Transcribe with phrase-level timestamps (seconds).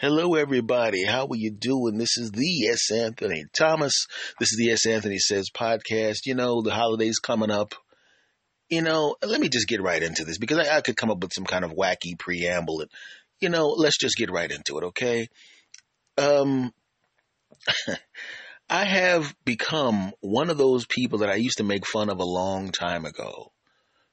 [0.00, 1.04] Hello, everybody.
[1.04, 1.98] How are you doing?
[1.98, 2.88] This is the S.
[2.92, 4.06] Anthony Thomas.
[4.38, 4.86] This is the S.
[4.86, 6.18] Anthony Says podcast.
[6.24, 7.74] You know, the holidays coming up.
[8.70, 11.20] You know, let me just get right into this because I, I could come up
[11.20, 12.90] with some kind of wacky preamble and,
[13.40, 15.26] you know, let's just get right into it, okay?
[16.16, 16.72] Um,
[18.70, 22.24] I have become one of those people that I used to make fun of a
[22.24, 23.50] long time ago,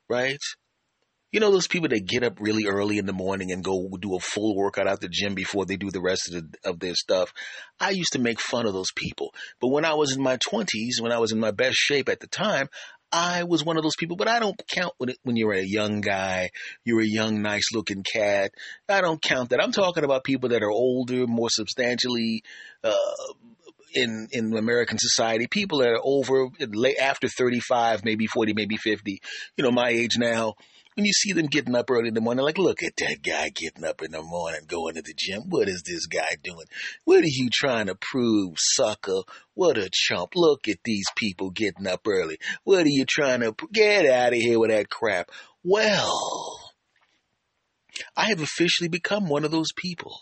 [0.10, 0.42] right?
[1.36, 4.16] You know those people that get up really early in the morning and go do
[4.16, 6.96] a full workout at the gym before they do the rest of, the, of their
[6.96, 7.34] stuff.
[7.78, 9.34] I used to make fun of those people.
[9.60, 12.22] But when I was in my 20s, when I was in my best shape at
[12.22, 12.70] the time,
[13.12, 16.52] I was one of those people, but I don't count when, you're a young guy,
[16.86, 18.52] you're a young, nice looking cat.
[18.88, 19.62] I don't count that.
[19.62, 22.44] I'm talking about people that are older, more substantially,
[22.82, 22.96] uh,
[23.94, 29.22] in in American society, people that are over late after 35, maybe 40, maybe 50,
[29.58, 30.56] you know, my age now,
[30.96, 33.50] when you see them getting up early in the morning, like, look at that guy
[33.50, 35.44] getting up in the morning, going to the gym.
[35.50, 36.66] What is this guy doing?
[37.04, 39.22] What are you trying to prove, sucker?
[39.54, 40.32] What a chump.
[40.36, 42.38] Look at these people getting up early.
[42.64, 45.32] What are you trying to get out of here with that crap?
[45.64, 46.60] Well,
[48.16, 50.18] I have officially become one of those people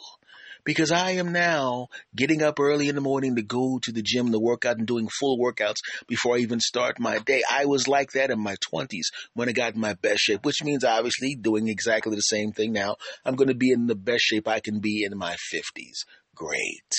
[0.63, 4.31] because I am now getting up early in the morning to go to the gym
[4.31, 7.43] to work out and doing full workouts before I even start my day.
[7.49, 10.63] I was like that in my 20s when I got in my best shape, which
[10.63, 12.95] means obviously doing exactly the same thing now.
[13.25, 16.05] I'm going to be in the best shape I can be in my 50s.
[16.35, 16.93] Great.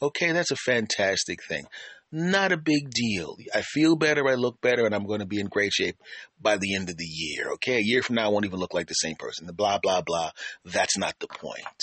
[0.00, 1.64] Okay, that's a fantastic thing.
[2.14, 3.36] Not a big deal.
[3.54, 5.96] I feel better, I look better, and I'm going to be in great shape
[6.40, 7.52] by the end of the year.
[7.54, 9.46] Okay, a year from now, I won't even look like the same person.
[9.46, 10.30] The blah, blah, blah.
[10.64, 11.82] That's not the point.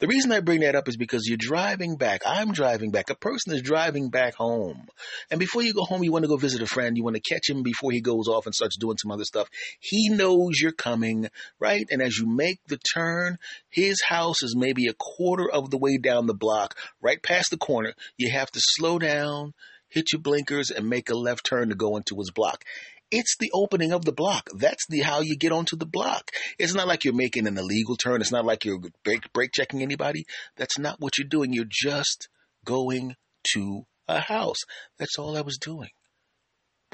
[0.00, 2.22] The reason I bring that up is because you're driving back.
[2.26, 3.10] I'm driving back.
[3.10, 4.88] A person is driving back home.
[5.30, 6.96] And before you go home, you want to go visit a friend.
[6.96, 9.48] You want to catch him before he goes off and starts doing some other stuff.
[9.78, 11.28] He knows you're coming,
[11.60, 11.86] right?
[11.90, 13.38] And as you make the turn,
[13.70, 17.56] his house is maybe a quarter of the way down the block, right past the
[17.56, 17.94] corner.
[18.16, 19.54] You have to slow down,
[19.88, 22.64] hit your blinkers, and make a left turn to go into his block.
[23.10, 24.48] It's the opening of the block.
[24.54, 26.30] That's the how you get onto the block.
[26.58, 28.20] It's not like you're making an illegal turn.
[28.20, 30.26] It's not like you're brake, brake checking anybody.
[30.56, 31.52] That's not what you're doing.
[31.52, 32.28] You're just
[32.64, 33.16] going
[33.52, 34.60] to a house.
[34.98, 35.90] That's all I was doing.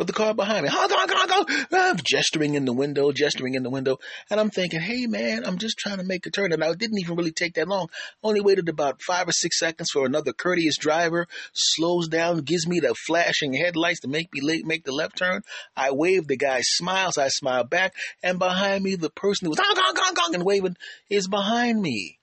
[0.01, 1.51] But the car behind me, honk, honk, honk.
[1.51, 3.99] I'm ah, gesturing in the window, gesturing in the window.
[4.31, 6.55] And I'm thinking, hey man, I'm just trying to make a turn.
[6.55, 7.91] And I didn't even really take that long.
[8.23, 12.81] Only waited about five or six seconds for another courteous driver, slows down, gives me
[12.81, 15.43] the flashing headlights to make me late, make the left turn.
[15.77, 17.93] I wave, the guy smiles, I smile back.
[18.23, 20.79] And behind me, the person who was honk, honk, honk, honk, and waving
[21.11, 22.20] is behind me.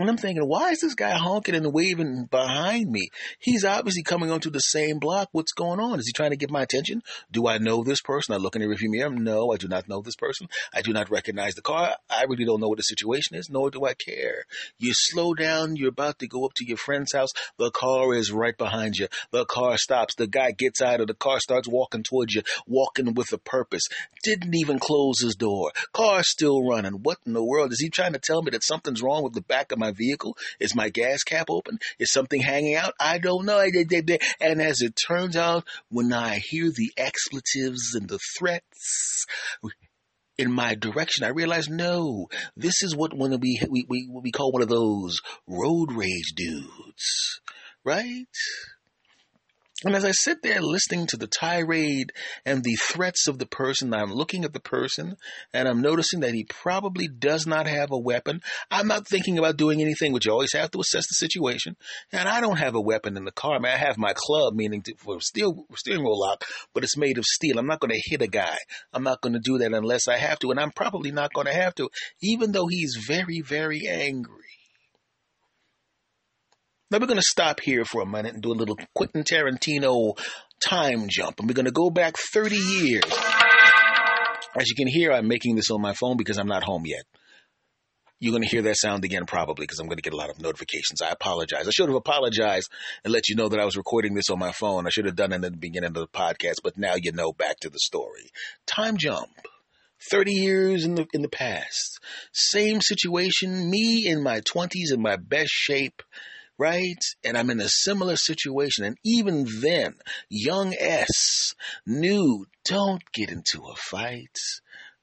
[0.00, 3.10] And I'm thinking, why is this guy honking and waving behind me?
[3.38, 5.28] He's obviously coming onto the same block.
[5.30, 6.00] What's going on?
[6.00, 7.00] Is he trying to get my attention?
[7.30, 8.34] Do I know this person?
[8.34, 9.10] I look in the rearview mirror.
[9.10, 10.48] No, I do not know this person.
[10.74, 11.94] I do not recognize the car.
[12.10, 14.46] I really don't know what the situation is, nor do I care.
[14.78, 15.76] You slow down.
[15.76, 17.30] You're about to go up to your friend's house.
[17.58, 19.06] The car is right behind you.
[19.30, 20.16] The car stops.
[20.16, 23.84] The guy gets out of the car, starts walking towards you, walking with a purpose.
[24.24, 25.70] Didn't even close his door.
[25.92, 26.94] Car still running.
[27.04, 27.70] What in the world?
[27.70, 29.92] Is he trying to tell me that something's wrong with the back of my my
[29.92, 30.36] vehicle?
[30.60, 31.78] Is my gas cap open?
[31.98, 32.94] Is something hanging out?
[32.98, 33.58] I don't know.
[33.58, 39.26] And as it turns out, when I hear the expletives and the threats
[40.36, 44.52] in my direction, I realize no, this is what when we, we, we, we call
[44.52, 47.40] one of those road rage dudes,
[47.84, 48.26] right?
[49.84, 52.12] And as I sit there listening to the tirade
[52.46, 55.16] and the threats of the person, I'm looking at the person
[55.52, 58.40] and I'm noticing that he probably does not have a weapon.
[58.70, 61.76] I'm not thinking about doing anything, which you always have to assess the situation.
[62.12, 63.56] And I don't have a weapon in the car.
[63.56, 66.96] I mean, I have my club, meaning to, for steel steering wheel lock, but it's
[66.96, 67.58] made of steel.
[67.58, 68.56] I'm not going to hit a guy.
[68.92, 70.50] I'm not going to do that unless I have to.
[70.50, 71.90] And I'm probably not going to have to,
[72.22, 74.63] even though he's very, very angry.
[76.90, 80.18] Now we're going to stop here for a minute and do a little Quentin Tarantino
[80.66, 81.40] time jump.
[81.40, 83.04] And we're going to go back 30 years.
[84.56, 87.04] As you can hear, I'm making this on my phone because I'm not home yet.
[88.20, 90.30] You're going to hear that sound again probably because I'm going to get a lot
[90.30, 91.02] of notifications.
[91.02, 91.66] I apologize.
[91.66, 92.70] I should have apologized
[93.02, 94.86] and let you know that I was recording this on my phone.
[94.86, 97.32] I should have done it in the beginning of the podcast, but now you know
[97.32, 98.30] back to the story.
[98.66, 99.30] Time jump.
[100.10, 101.98] 30 years in the in the past.
[102.32, 106.02] Same situation, me in my 20s in my best shape
[106.58, 107.02] right?
[107.24, 108.84] And I'm in a similar situation.
[108.84, 109.94] And even then,
[110.28, 111.54] young S
[111.86, 114.38] knew don't get into a fight.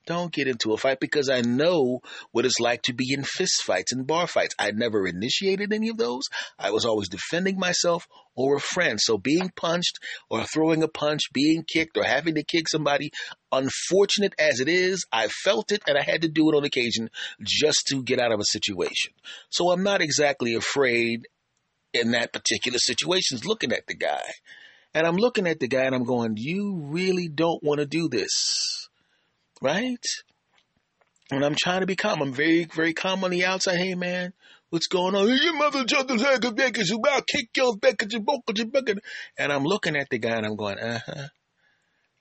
[0.06, 2.02] don't get into a fight because I know
[2.32, 4.56] what it's like to be in fist fights and bar fights.
[4.58, 6.24] I never initiated any of those.
[6.58, 9.00] I was always defending myself or a friend.
[9.00, 10.00] So being punched
[10.30, 13.12] or throwing a punch, being kicked or having to kick somebody,
[13.52, 17.10] unfortunate as it is, I felt it and I had to do it on occasion
[17.44, 19.14] just to get out of a situation.
[19.50, 21.28] So I'm not exactly afraid
[21.94, 24.24] in that particular situation is looking at the guy.
[24.94, 28.10] And I'm looking at the guy and I'm going, you really don't want to do
[28.10, 28.90] this,
[29.62, 30.06] right?
[31.32, 32.22] And I'm trying to be calm.
[32.22, 33.78] I'm very, very calm on the outside.
[33.78, 34.34] Hey, man,
[34.70, 35.30] what's going on?
[35.30, 35.86] Your mother
[36.90, 39.00] you about kick your back at your book your.
[39.38, 41.28] And I'm looking at the guy and I'm going, uh huh,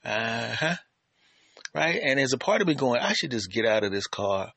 [0.05, 0.77] uh huh,
[1.75, 2.01] right?
[2.05, 4.53] And there's a part of me going, I should just get out of this car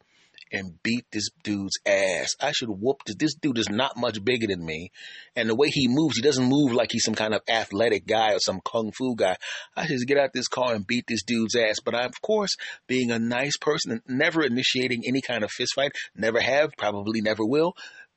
[0.53, 2.35] and beat this dude's ass.
[2.39, 3.15] I should whoop this.
[3.15, 4.91] This dude is not much bigger than me.
[5.35, 8.33] And the way he moves, he doesn't move like he's some kind of athletic guy
[8.33, 9.35] or some kung fu guy.
[9.75, 11.77] I should get out this car and beat this dude's ass.
[11.83, 12.55] But I, of course,
[12.87, 17.21] being a nice person and never initiating any kind of fist fight, never have, probably
[17.21, 17.73] never will.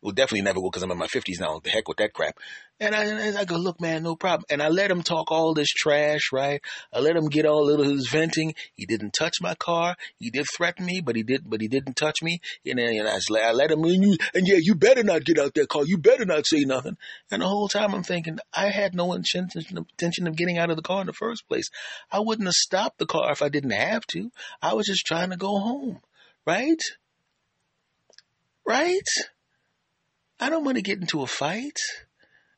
[0.07, 1.59] Well, definitely never will because I'm in my 50s now.
[1.59, 2.39] The heck with that crap.
[2.79, 4.45] And I, and I go, look, man, no problem.
[4.49, 6.61] And I let him talk all this trash, right?
[6.93, 8.55] I let him get all of his venting.
[8.77, 9.97] He didn't touch my car.
[10.21, 12.41] He did threaten me, but he did, but he didn't touch me.
[12.65, 13.19] And then and I,
[13.49, 14.01] I let him in.
[14.01, 15.83] You, and yeah, you better not get out that car.
[15.85, 16.97] You better not say nothing.
[17.33, 20.77] And the whole time I'm thinking, I had no intention, intention of getting out of
[20.77, 21.69] the car in the first place.
[22.13, 24.31] I wouldn't have stopped the car if I didn't have to.
[24.63, 25.99] I was just trying to go home,
[26.47, 26.81] right?
[28.65, 29.03] Right?
[30.39, 31.79] I don't want to get into a fight.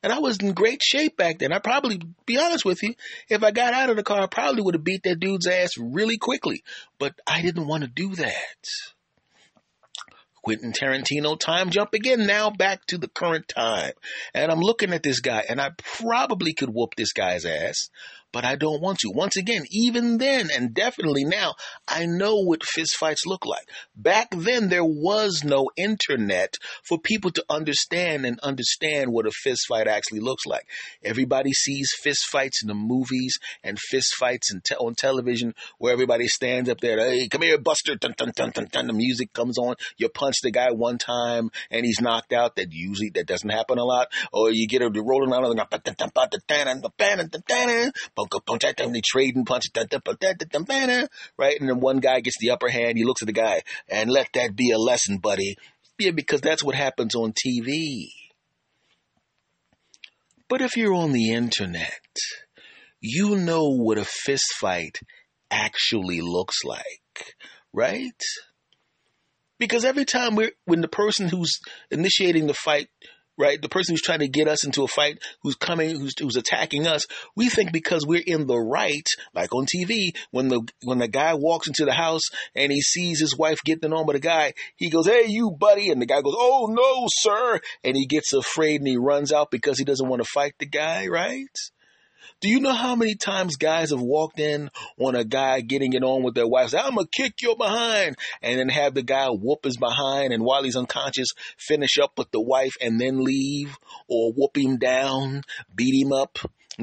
[0.02, 1.52] And I was in great shape back then.
[1.52, 2.94] I probably, be honest with you,
[3.28, 5.76] if I got out of the car, I probably would have beat that dude's ass
[5.76, 6.62] really quickly.
[6.98, 8.64] But I didn't want to do that.
[10.42, 13.92] Quentin Tarantino time jump again, now back to the current time.
[14.32, 17.90] And I'm looking at this guy, and I probably could whoop this guy's ass,
[18.32, 19.10] but I don't want to.
[19.14, 21.54] Once again, even then and definitely now,
[21.86, 23.68] I know what fistfights look like.
[23.96, 26.54] Back then, there was no internet
[26.84, 30.66] for people to understand and understand what a fistfight actually looks like.
[31.02, 36.80] Everybody sees fistfights in the movies and fistfights te- on television where everybody stands up
[36.80, 40.08] there, hey, come here, Buster, dun, dun, dun, dun, dun, the music comes on, you
[40.08, 42.56] punch the guy one time and he's knocked out.
[42.56, 44.08] That usually, that doesn't happen a lot.
[44.32, 45.44] Or you get a rolling out
[48.92, 49.64] they trade and punch,
[51.36, 51.60] right?
[51.60, 52.98] And then one guy gets the upper hand.
[52.98, 55.56] He looks at the guy and let that be a lesson, buddy.
[55.98, 58.08] Yeah, because that's what happens on TV.
[60.48, 62.00] But if you're on the internet,
[63.00, 64.98] you know what a fist fight
[65.50, 67.36] actually looks like,
[67.72, 68.20] right?
[69.58, 71.58] Because every time we're, when the person who's
[71.90, 72.88] initiating the fight
[73.38, 73.60] right?
[73.60, 76.86] The person who's trying to get us into a fight, who's coming, who's, who's attacking
[76.86, 77.06] us,
[77.36, 81.34] we think because we're in the right, like on TV, when the when the guy
[81.34, 82.22] walks into the house
[82.54, 85.90] and he sees his wife getting on with a guy, he goes, "Hey, you buddy,"
[85.90, 89.50] and the guy goes, "Oh no, sir," and he gets afraid and he runs out
[89.50, 91.46] because he doesn't want to fight the guy, right?
[92.40, 96.04] Do you know how many times guys have walked in on a guy getting it
[96.04, 96.70] on with their wife?
[96.70, 100.44] Say, I'm gonna kick your behind, and then have the guy whoop his behind, and
[100.44, 103.76] while he's unconscious, finish up with the wife and then leave,
[104.06, 105.42] or whoop him down,
[105.74, 106.38] beat him up.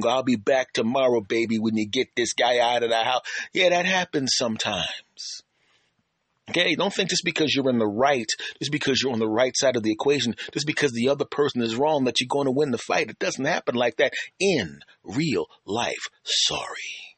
[0.05, 3.21] I'll be back tomorrow, baby, when you get this guy out of the house.
[3.53, 5.44] Yeah, that happens sometimes.
[6.49, 9.55] Okay, don't think just because you're in the right, just because you're on the right
[9.55, 12.51] side of the equation, just because the other person is wrong that you're going to
[12.51, 13.09] win the fight.
[13.09, 16.07] It doesn't happen like that in real life.
[16.23, 17.14] Sorry.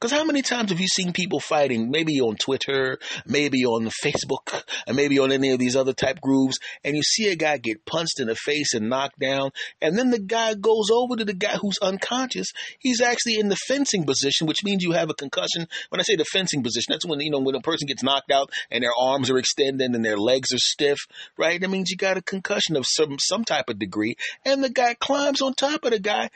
[0.00, 4.62] Because how many times have you seen people fighting, maybe on Twitter, maybe on Facebook,
[4.86, 7.84] and maybe on any of these other type groups, and you see a guy get
[7.84, 9.50] punched in the face and knocked down,
[9.82, 12.50] and then the guy goes over to the guy who's unconscious.
[12.78, 15.68] He's actually in the fencing position, which means you have a concussion.
[15.90, 18.30] When I say the fencing position, that's when, you know, when a person gets knocked
[18.30, 20.98] out and their arms are extended and their legs are stiff,
[21.36, 21.60] right?
[21.60, 24.94] That means you got a concussion of some, some type of degree, and the guy
[24.94, 26.30] climbs on top of the guy.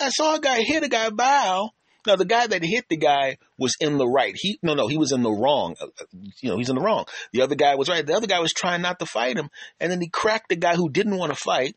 [0.00, 1.70] I saw a guy hit a guy bow
[2.08, 4.34] now, the guy that hit the guy was in the right.
[4.34, 5.76] He no, no, he was in the wrong.
[5.80, 6.04] Uh, uh,
[6.40, 7.04] you know, he's in the wrong.
[7.32, 8.04] The other guy was right.
[8.04, 10.74] The other guy was trying not to fight him, and then he cracked the guy
[10.74, 11.76] who didn't want to fight.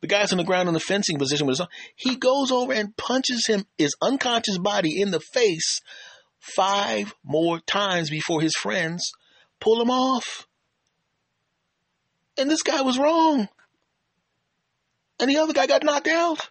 [0.00, 2.96] The guy's on the ground in the fencing position with his He goes over and
[2.96, 5.80] punches him, his unconscious body, in the face
[6.38, 9.12] five more times before his friends
[9.60, 10.46] pull him off.
[12.38, 13.48] And this guy was wrong.
[15.20, 16.48] And the other guy got knocked out.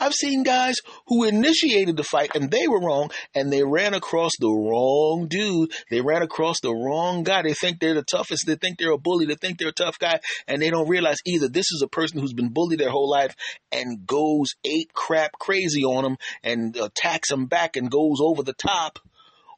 [0.00, 0.76] I've seen guys
[1.06, 5.72] who initiated the fight and they were wrong and they ran across the wrong dude.
[5.90, 7.42] They ran across the wrong guy.
[7.42, 8.46] They think they're the toughest.
[8.46, 9.26] They think they're a bully.
[9.26, 12.20] They think they're a tough guy and they don't realize either this is a person
[12.20, 13.34] who's been bullied their whole life
[13.72, 18.52] and goes ape crap crazy on them and attacks them back and goes over the
[18.52, 18.98] top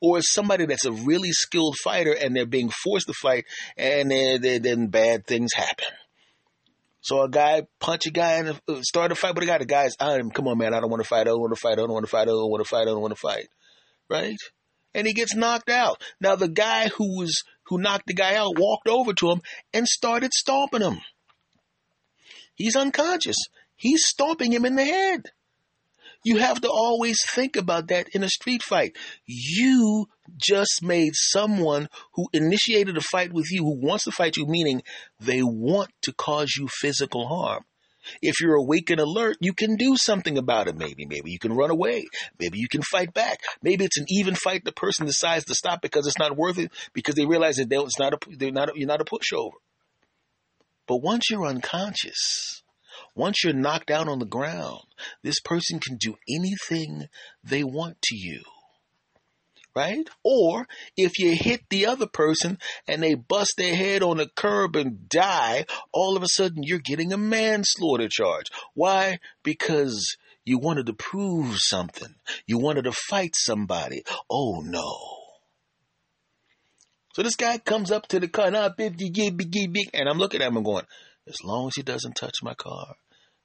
[0.00, 3.44] or is somebody that's a really skilled fighter and they're being forced to fight
[3.76, 5.86] and then bad things happen.
[7.08, 9.56] So a guy punch a guy and uh, start a fight but the guy.
[9.56, 11.22] The guy's, I'm, come on, man, I don't want to fight.
[11.22, 11.72] I don't want to fight.
[11.72, 12.28] I don't want to fight.
[12.28, 12.82] I don't want to fight.
[12.82, 13.46] I don't want to fight.
[14.10, 14.36] Right?
[14.92, 16.02] And he gets knocked out.
[16.20, 19.40] Now the guy who was who knocked the guy out walked over to him
[19.72, 20.98] and started stomping him.
[22.54, 23.38] He's unconscious.
[23.74, 25.22] He's stomping him in the head.
[26.26, 28.96] You have to always think about that in a street fight.
[29.24, 34.46] You just made someone who initiated a fight with you, who wants to fight you,
[34.46, 34.82] meaning
[35.20, 37.64] they want to cause you physical harm.
[38.22, 40.76] If you're awake and alert, you can do something about it.
[40.76, 42.06] Maybe, maybe you can run away.
[42.38, 43.40] Maybe you can fight back.
[43.62, 44.64] Maybe it's an even fight.
[44.64, 47.98] The person decides to stop because it's not worth it because they realize that it's
[47.98, 49.58] not a, they're not a, you're not a pushover.
[50.86, 52.62] But once you're unconscious,
[53.14, 54.84] once you're knocked out on the ground,
[55.22, 57.08] this person can do anything
[57.44, 58.42] they want to you.
[59.78, 60.08] Right?
[60.24, 60.66] Or
[60.96, 62.58] if you hit the other person
[62.88, 66.80] and they bust their head on a curb and die, all of a sudden you're
[66.80, 68.46] getting a manslaughter charge.
[68.74, 69.20] Why?
[69.44, 72.12] Because you wanted to prove something.
[72.44, 74.02] You wanted to fight somebody.
[74.28, 74.98] Oh no.
[77.14, 80.86] So this guy comes up to the car, and I'm looking at him and going,
[81.28, 82.96] as long as he doesn't touch my car,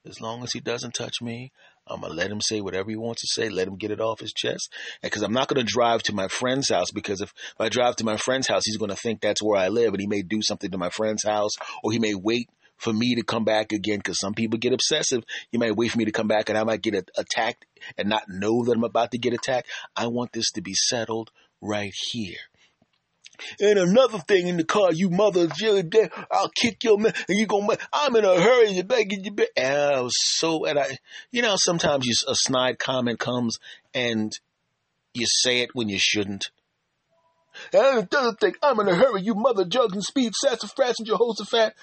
[0.05, 1.51] as long as he doesn't touch me,
[1.87, 3.49] I'm gonna let him say whatever he wants to say.
[3.49, 4.71] Let him get it off his chest.
[5.01, 8.05] Because I'm not gonna drive to my friend's house because if, if I drive to
[8.05, 10.71] my friend's house, he's gonna think that's where I live, and he may do something
[10.71, 11.51] to my friend's house,
[11.83, 13.97] or he may wait for me to come back again.
[13.97, 15.23] Because some people get obsessive.
[15.51, 17.65] He might wait for me to come back, and I might get attacked
[17.97, 19.69] and not know that I'm about to get attacked.
[19.95, 22.37] I want this to be settled right here.
[23.59, 25.83] And another thing in the car, you mother, jelly,
[26.31, 29.33] I'll kick your man, and you gonna, I'm in a hurry, you better get your
[29.33, 29.47] bed.
[29.57, 30.97] And I was so, and I,
[31.31, 33.57] you know, sometimes you, a snide comment comes
[33.93, 34.31] and
[35.13, 36.45] you say it when you shouldn't.
[37.71, 41.75] And another thing, I'm in a hurry, you mother, jugs and speed, sassafras and fat.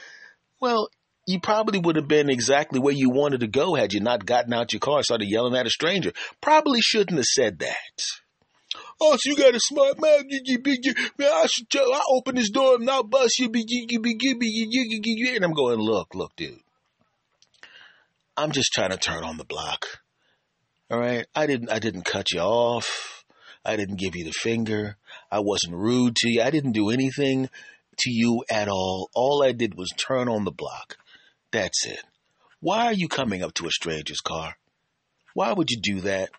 [0.61, 0.89] Well,
[1.27, 4.53] you probably would have been exactly where you wanted to go had you not gotten
[4.53, 6.13] out your car and started yelling at a stranger.
[6.41, 7.77] Probably shouldn't have said that.
[9.01, 10.25] Oh, so you got a smart mouth.
[11.19, 11.93] Man, I should tell.
[11.93, 13.47] I open this door and I'll bust you.
[13.47, 16.61] And I'm going, look, look, dude.
[18.37, 20.01] I'm just trying to turn on the block.
[20.91, 21.27] All right.
[21.35, 21.71] I didn't.
[21.71, 23.25] I didn't cut you off.
[23.65, 24.97] I didn't give you the finger.
[25.31, 26.43] I wasn't rude to you.
[26.43, 27.51] I didn't do anything
[27.99, 29.11] to you at all.
[29.15, 30.97] All I did was turn on the block.
[31.51, 32.03] That's it.
[32.61, 34.57] Why are you coming up to a stranger's car?
[35.35, 36.31] Why would you do that?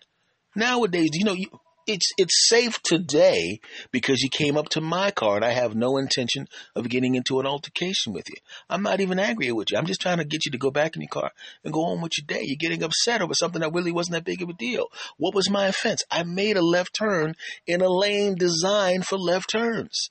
[0.54, 1.48] Nowadays, you know, you,
[1.86, 3.60] it's it's safe today
[3.90, 7.40] because you came up to my car and I have no intention of getting into
[7.40, 8.36] an altercation with you.
[8.68, 9.78] I'm not even angry with you.
[9.78, 11.30] I'm just trying to get you to go back in your car
[11.64, 12.44] and go on with your day.
[12.44, 14.86] You're getting upset over something that really wasn't that big of a deal.
[15.16, 16.02] What was my offense?
[16.10, 17.34] I made a left turn
[17.66, 20.10] in a lane designed for left turns.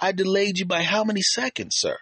[0.00, 1.98] I delayed you by how many seconds, sir?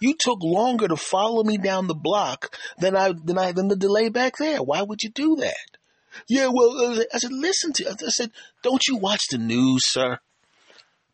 [0.00, 3.76] You took longer to follow me down the block than I than I than the
[3.76, 4.62] delay back there.
[4.62, 5.77] Why would you do that?
[6.26, 8.30] Yeah, well, uh, I said, listen to, I said,
[8.62, 10.18] don't you watch the news, sir?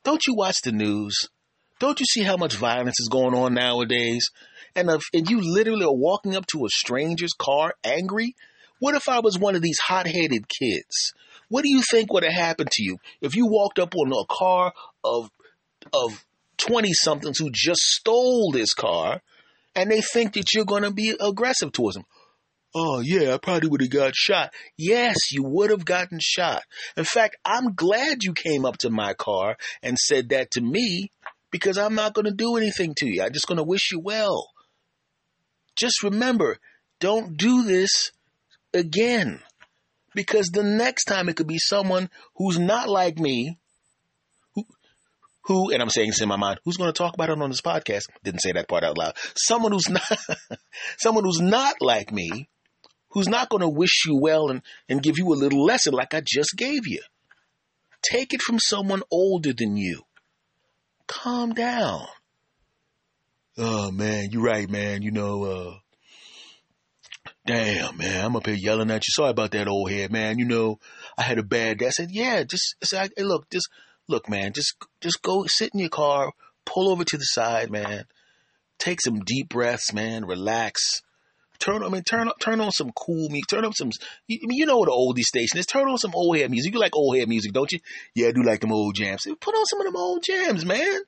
[0.03, 1.29] Don't you watch the news?
[1.79, 4.25] Don't you see how much violence is going on nowadays?
[4.77, 8.35] And if, and you literally are walking up to a stranger's car angry?
[8.79, 11.13] What if I was one of these hot-headed kids?
[11.49, 14.25] What do you think would have happened to you if you walked up on a
[14.29, 15.31] car of
[15.93, 16.25] of
[16.59, 19.21] 20 somethings who just stole this car
[19.75, 22.07] and they think that you're going to be aggressive towards them?
[22.75, 24.53] Oh, yeah, I probably would have got shot.
[24.77, 26.63] Yes, you would have gotten shot.
[26.97, 31.13] In fact, I'm glad you came up to my car and said that to me
[31.53, 33.23] because I'm not going to do anything to you.
[33.23, 34.49] I'm just going to wish you well.
[35.77, 36.59] Just remember,
[36.99, 38.11] don't do this
[38.73, 39.41] again
[40.15, 43.59] because the next time it could be someone who's not like me
[45.45, 47.51] who, and I'm saying this in my mind, who's going to talk about it on
[47.51, 48.09] this podcast?
[48.25, 49.15] Didn't say that part out loud.
[49.37, 50.19] Someone who's not,
[50.99, 52.49] someone who's not like me
[53.15, 56.13] who's not going to wish you well and, and give you a little lesson like
[56.13, 57.01] I just gave you.
[58.03, 60.03] Take it from someone older than you.
[61.07, 62.07] Calm down.
[63.57, 65.03] Oh man, you're right, man.
[65.03, 65.75] You know, uh,
[67.47, 69.13] damn, man, I'm up here yelling at you.
[69.13, 70.39] Sorry about that old head, man.
[70.39, 70.81] You know,
[71.17, 71.87] I had a bad day.
[71.87, 73.69] I said, yeah, just, say, hey, look, just,
[74.09, 76.33] look, man, just, just go sit in your car,
[76.65, 78.05] pull over to the side, man.
[78.79, 80.25] Take some deep breaths, man.
[80.25, 81.03] Relax
[81.59, 83.47] Turn, I mean, turn turn on some cool music.
[83.49, 83.91] Turn up some,
[84.27, 85.67] you, I mean, you know what an oldie station is.
[85.67, 86.75] Turn on some old head music.
[86.75, 87.79] You like old head music, don't you?
[88.15, 89.27] Yeah, I do like them old jams.
[89.41, 91.01] Put on some of them old jams, man.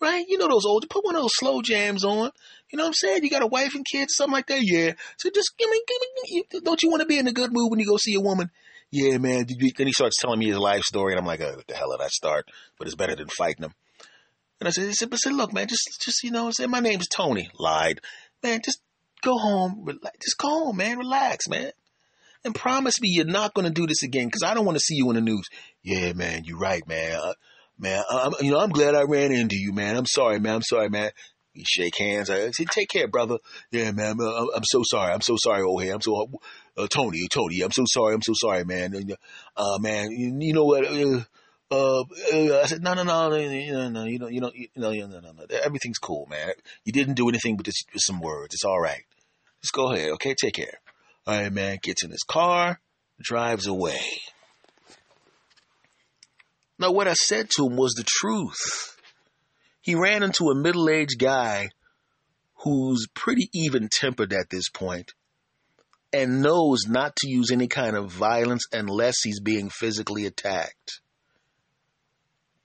[0.00, 0.24] Right?
[0.28, 0.88] You know those old.
[0.88, 2.30] Put one of those slow jams on.
[2.70, 3.24] You know what I'm saying?
[3.24, 4.60] You got a wife and kids, something like that.
[4.62, 4.92] Yeah.
[5.16, 6.60] So just give me, give me.
[6.64, 8.50] Don't you want to be in a good mood when you go see a woman?
[8.90, 9.46] Yeah, man.
[9.46, 11.90] Then he starts telling me his life story, and I'm like, oh, what the hell
[11.90, 12.48] did I start?
[12.78, 13.74] But it's better than fighting him.
[14.60, 17.06] And I said, I said, look, man, just, just, you know, I said, my name's
[17.06, 17.50] Tony.
[17.58, 18.00] Lied.
[18.42, 18.80] Man, just
[19.22, 19.84] go home.
[19.84, 20.18] Relax.
[20.22, 20.98] Just go home, man.
[20.98, 21.72] Relax, man.
[22.44, 24.84] And promise me you're not going to do this again because I don't want to
[24.84, 25.46] see you in the news.
[25.82, 27.18] Yeah, man, you're right, man.
[27.20, 27.34] Uh,
[27.78, 29.96] man, I'm, you know, I'm glad I ran into you, man.
[29.96, 30.56] I'm sorry, man.
[30.56, 31.10] I'm sorry, man.
[31.54, 32.30] We shake hands.
[32.30, 33.38] I said, take care, brother.
[33.72, 34.20] Yeah, man.
[34.20, 35.12] I'm, I'm so sorry.
[35.12, 35.94] I'm so sorry, old head.
[35.94, 36.30] I'm so,
[36.76, 38.14] uh, Tony, Tony, I'm so sorry.
[38.14, 38.94] I'm so sorry, man.
[39.56, 40.84] Uh, man, you, you know what?
[41.70, 44.68] Uh, uh, I said, no, no, no, no, no, no, you know, you know, you
[44.74, 46.52] know, no, no, no, everything's cool, man.
[46.84, 48.54] You didn't do anything but just, some words.
[48.54, 49.04] It's all right.
[49.60, 50.34] Just go ahead, okay?
[50.34, 50.80] Take care.
[51.26, 51.78] All right, man.
[51.82, 52.80] Gets in his car,
[53.20, 54.00] drives away.
[56.78, 58.96] Now, what I said to him was the truth.
[59.82, 61.68] He ran into a middle aged guy
[62.62, 65.12] who's pretty even tempered at this point
[66.12, 71.00] and knows not to use any kind of violence unless he's being physically attacked.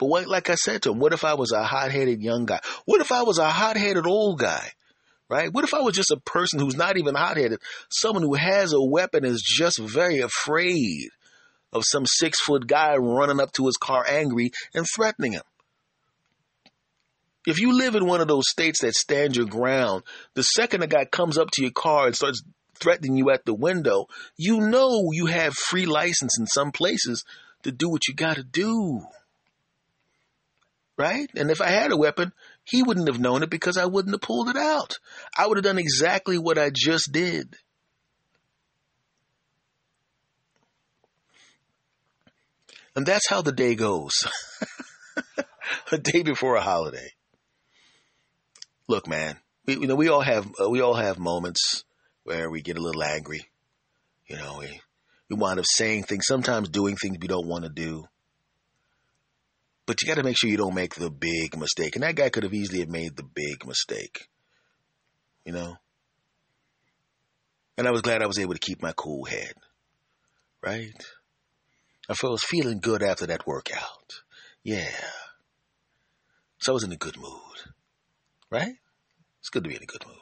[0.04, 2.46] But what, like I said to him, what if I was a hot headed young
[2.46, 2.60] guy?
[2.84, 4.72] What if I was a hot headed old guy?
[5.30, 5.50] Right?
[5.50, 7.62] What if I was just a person who's not even hot headed?
[7.90, 11.08] Someone who has a weapon is just very afraid
[11.72, 15.44] of some six foot guy running up to his car angry and threatening him.
[17.48, 20.88] If you live in one of those states that stand your ground, the second a
[20.88, 22.44] guy comes up to your car and starts
[22.78, 27.24] threatening you at the window, you know you have free license in some places
[27.62, 29.06] to do what you got to do.
[30.98, 31.28] Right?
[31.36, 32.34] And if I had a weapon,
[32.64, 34.94] he wouldn't have known it because I wouldn't have pulled it out.
[35.36, 37.56] I would have done exactly what I just did.
[42.96, 44.14] And that's how the day goes.
[45.92, 47.10] a day before a holiday.
[48.88, 51.84] Look, man, we, you know, we all have, uh, we all have moments
[52.24, 53.50] where we get a little angry.
[54.28, 54.82] You know, we,
[55.30, 58.06] we wind up saying things, sometimes doing things we don't want to do.
[59.86, 61.96] But you got to make sure you don't make the big mistake.
[61.96, 64.28] And that guy could have easily have made the big mistake.
[65.46, 65.76] You know?
[67.78, 69.54] And I was glad I was able to keep my cool head.
[70.62, 71.06] Right?
[72.10, 74.22] I felt was feeling good after that workout.
[74.64, 74.92] Yeah.
[76.60, 77.74] So I was in a good mood.
[78.50, 78.76] Right?
[79.40, 80.18] It's good to be in a good mood.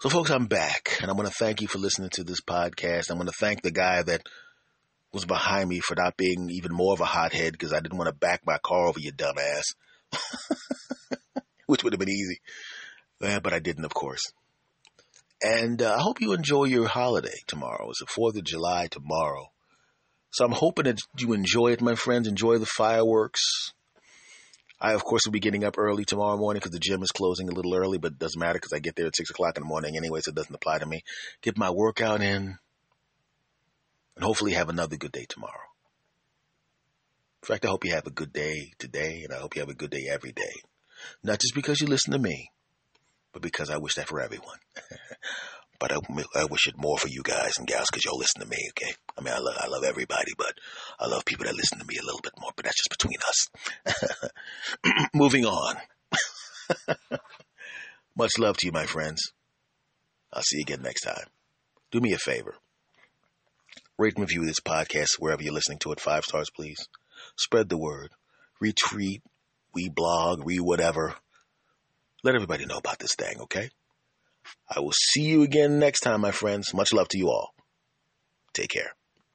[0.00, 3.10] So, folks, I'm back, and I want to thank you for listening to this podcast.
[3.10, 4.26] I want to thank the guy that
[5.12, 8.08] was behind me for not being even more of a hothead because I didn't want
[8.08, 9.62] to back my car over your dumbass,
[11.66, 12.40] which would have been easy.
[13.20, 14.32] Yeah, but I didn't, of course.
[15.42, 17.88] And uh, I hope you enjoy your holiday tomorrow.
[17.90, 19.50] It's the 4th of July tomorrow.
[20.30, 22.28] So I'm hoping that you enjoy it, my friends.
[22.28, 23.72] Enjoy the fireworks.
[24.78, 27.48] I, of course, will be getting up early tomorrow morning because the gym is closing
[27.48, 29.62] a little early, but it doesn't matter because I get there at 6 o'clock in
[29.62, 31.02] the morning anyway, so it doesn't apply to me.
[31.40, 32.58] Get my workout in
[34.16, 35.52] and hopefully have another good day tomorrow.
[37.42, 39.68] In fact, I hope you have a good day today, and I hope you have
[39.68, 40.54] a good day every day.
[41.22, 42.50] Not just because you listen to me,
[43.32, 44.58] but because I wish that for everyone.
[45.78, 45.98] but I,
[46.34, 48.92] I, wish it more for you guys and gals because y'all listen to me, okay?
[49.16, 50.54] I mean, I love, I love everybody, but
[50.98, 53.18] I love people that listen to me a little bit more, but that's just between
[53.28, 54.30] us.
[55.14, 55.76] Moving on.
[58.16, 59.20] Much love to you, my friends.
[60.32, 61.26] I'll see you again next time.
[61.92, 62.54] Do me a favor.
[63.98, 66.00] Rate and review this podcast wherever you're listening to it.
[66.00, 66.88] Five stars, please.
[67.36, 68.10] Spread the word.
[68.62, 69.22] Retweet,
[69.76, 71.14] reblog, re whatever.
[72.22, 73.70] Let everybody know about this thing, okay?
[74.68, 76.74] I will see you again next time, my friends.
[76.74, 77.54] Much love to you all.
[78.52, 78.94] Take care.